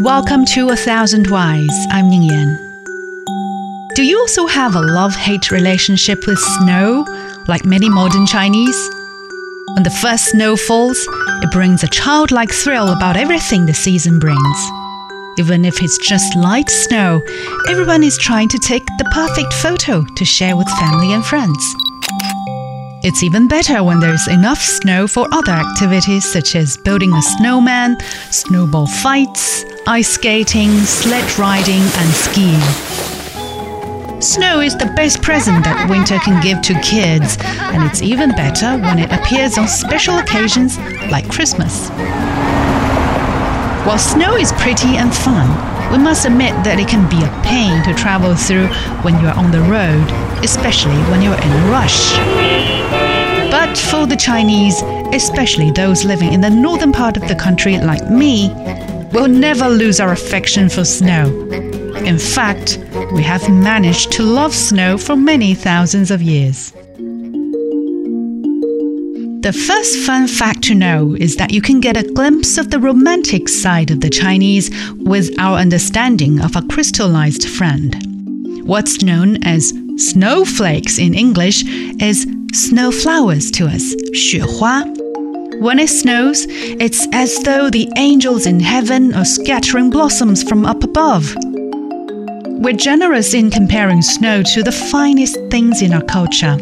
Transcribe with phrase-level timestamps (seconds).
[0.00, 1.86] Welcome to A Thousand Whys.
[1.90, 2.56] I'm Ning Yan.
[3.94, 7.04] Do you also have a love hate relationship with snow,
[7.48, 8.88] like many modern Chinese?
[9.74, 10.96] When the first snow falls,
[11.42, 14.70] it brings a childlike thrill about everything the season brings.
[15.38, 17.20] Even if it's just light snow,
[17.68, 21.62] everyone is trying to take the perfect photo to share with family and friends.
[23.02, 27.98] It's even better when there's enough snow for other activities such as building a snowman,
[28.30, 32.60] snowball fights, ice skating, sled riding, and skiing.
[34.20, 37.38] Snow is the best present that winter can give to kids,
[37.72, 40.78] and it's even better when it appears on special occasions
[41.10, 41.88] like Christmas.
[43.86, 45.48] While snow is pretty and fun,
[45.90, 48.68] we must admit that it can be a pain to travel through
[49.02, 50.04] when you're on the road,
[50.44, 52.12] especially when you're in a rush.
[53.50, 54.82] But for the Chinese,
[55.14, 58.50] especially those living in the northern part of the country like me,
[59.12, 61.24] we'll never lose our affection for snow.
[62.04, 62.78] In fact,
[63.12, 66.72] we have managed to love snow for many thousands of years.
[69.42, 72.78] The first fun fact to know is that you can get a glimpse of the
[72.78, 77.96] romantic side of the Chinese with our understanding of a crystallized friend.
[78.66, 81.64] What's known as snowflakes in English
[82.02, 84.84] is snowflowers to us, 雪花.
[85.58, 90.84] When it snows, it's as though the angels in heaven are scattering blossoms from up
[90.84, 91.34] above.
[92.60, 96.58] We're generous in comparing snow to the finest things in our culture.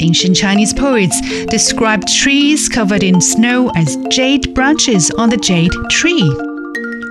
[0.00, 6.28] Ancient Chinese poets described trees covered in snow as jade branches on the jade tree.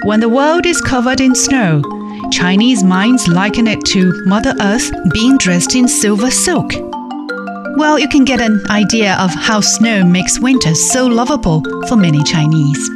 [0.04, 1.82] When the world is covered in snow,
[2.32, 6.72] Chinese minds liken it to Mother Earth being dressed in silver silk.
[7.76, 12.24] Well, you can get an idea of how snow makes winter so lovable for many
[12.24, 12.90] Chinese.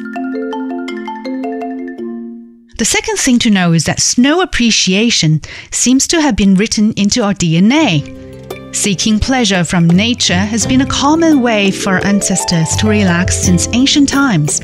[2.78, 7.24] The second thing to know is that snow appreciation seems to have been written into
[7.24, 8.31] our DNA.
[8.74, 14.08] Seeking pleasure from nature has been a common way for ancestors to relax since ancient
[14.08, 14.62] times.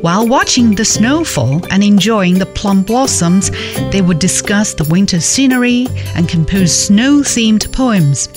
[0.00, 3.50] While watching the snowfall and enjoying the plum blossoms,
[3.92, 5.86] they would discuss the winter scenery
[6.16, 8.28] and compose snow themed poems.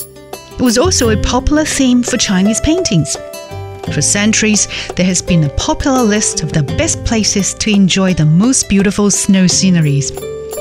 [0.54, 3.18] It was also a popular theme for Chinese paintings.
[3.94, 8.26] For centuries, there has been a popular list of the best places to enjoy the
[8.26, 10.12] most beautiful snow sceneries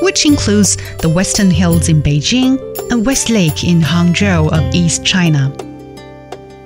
[0.01, 2.57] which includes the Western Hills in Beijing
[2.90, 5.52] and West Lake in Hangzhou of East China.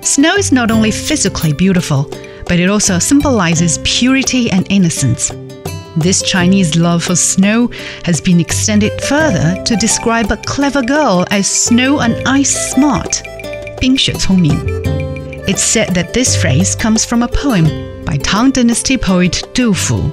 [0.01, 2.09] Snow is not only physically beautiful,
[2.47, 5.31] but it also symbolizes purity and innocence.
[5.97, 7.67] This Chinese love for snow
[8.05, 13.21] has been extended further to describe a clever girl as snow and ice smart,
[13.79, 14.57] 冰雪聪明.
[15.47, 17.65] It's said that this phrase comes from a poem
[18.05, 20.09] by Tang Dynasty poet Du Fu.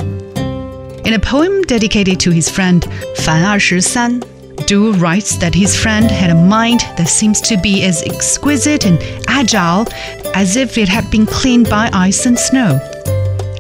[1.05, 2.85] In a poem dedicated to his friend
[3.17, 4.23] Fan Ershisan,
[4.67, 8.99] Du writes that his friend had a mind that seems to be as exquisite and
[9.27, 9.87] agile
[10.35, 12.79] as if it had been cleaned by ice and snow.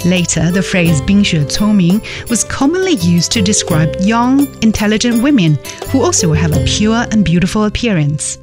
[0.04, 5.59] Later, the phrase 冰雪聪明 was commonly used to describe young, intelligent women
[5.91, 8.38] who also have a pure and beautiful appearance.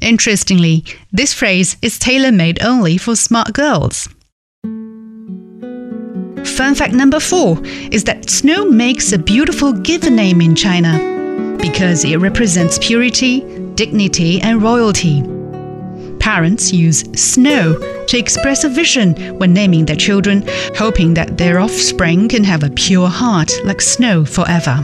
[0.00, 4.08] Interestingly, this phrase is tailor made only for smart girls.
[6.44, 7.60] Fun fact number four
[7.90, 11.15] is that snow makes a beautiful given name in China
[11.57, 13.41] because it represents purity,
[13.75, 15.21] dignity, and royalty.
[16.19, 20.43] Parents use snow to express a vision when naming their children,
[20.75, 24.83] hoping that their offspring can have a pure heart like snow forever.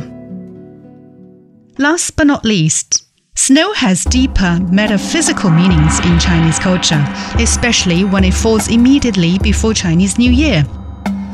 [1.78, 3.03] Last but not least,
[3.35, 7.03] Snow has deeper metaphysical meanings in Chinese culture,
[7.40, 10.63] especially when it falls immediately before Chinese New Year.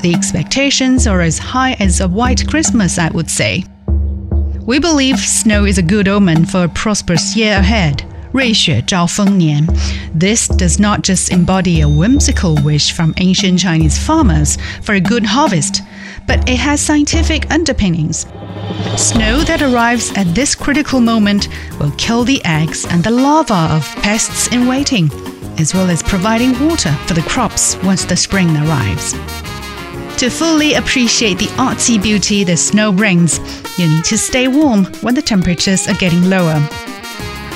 [0.01, 3.65] The expectations are as high as a white Christmas, I would say.
[4.66, 8.04] We believe snow is a good omen for a prosperous year ahead.
[8.34, 9.64] 瑞雪兆丰年.
[10.12, 15.24] This does not just embody a whimsical wish from ancient Chinese farmers for a good
[15.24, 15.82] harvest,
[16.26, 18.26] but it has scientific underpinnings.
[18.96, 23.86] Snow that arrives at this critical moment will kill the eggs and the larvae of
[24.02, 25.10] pests in waiting,
[25.58, 29.14] as well as providing water for the crops once the spring arrives.
[30.19, 33.39] To fully appreciate the artsy beauty the snow brings,
[33.79, 36.59] you need to stay warm when the temperatures are getting lower.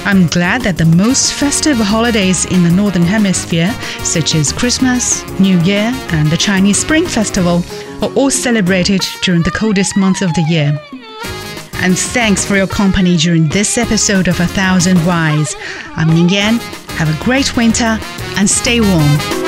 [0.06, 3.70] I'm glad that the most festive holidays in the Northern Hemisphere,
[4.06, 7.66] such as Christmas, New Year, and the Chinese Spring Festival,
[8.02, 10.80] are all celebrated during the coldest month of the year.
[11.84, 15.54] And thanks for your company during this episode of A Thousand Whys.
[15.98, 16.60] I'm Ning Yan.
[16.96, 18.00] Have a great winter
[18.38, 19.43] and stay warm.